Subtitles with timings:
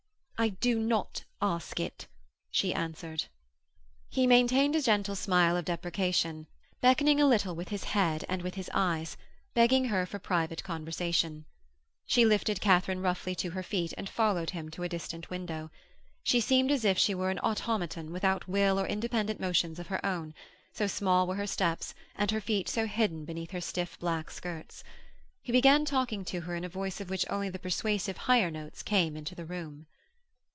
[0.43, 2.07] 'I do not ask it,'
[2.49, 3.25] she answered.
[4.09, 6.47] He maintained a gentle smile of deprecation,
[6.81, 9.17] beckoning a little with his head and with his eyes,
[9.53, 11.45] begging her for private conversation.
[12.07, 15.69] She lifted Katharine roughly to her feet and followed him to a distant window.
[16.23, 20.03] She seemed as if she were an automaton without will or independent motions of her
[20.03, 20.33] own,
[20.73, 24.83] so small were her steps and her feet so hidden beneath her stiff black skirts.
[25.43, 28.81] He began talking to her in a voice of which only the persuasive higher notes
[28.81, 29.85] came into the room.